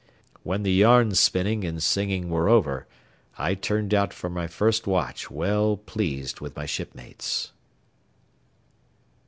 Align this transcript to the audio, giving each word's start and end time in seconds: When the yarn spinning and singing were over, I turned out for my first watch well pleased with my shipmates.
When 0.41 0.63
the 0.63 0.71
yarn 0.73 1.13
spinning 1.13 1.63
and 1.63 1.77
singing 1.83 2.31
were 2.31 2.49
over, 2.49 2.87
I 3.37 3.53
turned 3.53 3.93
out 3.93 4.15
for 4.15 4.31
my 4.31 4.47
first 4.47 4.87
watch 4.87 5.29
well 5.29 5.77
pleased 5.77 6.39
with 6.41 6.55
my 6.55 6.65
shipmates. 6.65 7.51